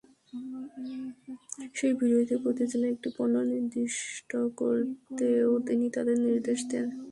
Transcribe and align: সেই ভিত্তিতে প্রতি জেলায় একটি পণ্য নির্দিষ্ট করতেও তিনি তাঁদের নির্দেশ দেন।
সেই 1.77 1.93
ভিত্তিতে 1.97 2.35
প্রতি 2.43 2.63
জেলায় 2.71 2.91
একটি 2.95 3.09
পণ্য 3.17 3.35
নির্দিষ্ট 3.51 4.29
করতেও 4.59 5.51
তিনি 5.67 5.85
তাঁদের 5.95 6.17
নির্দেশ 6.25 6.59
দেন। 6.71 6.87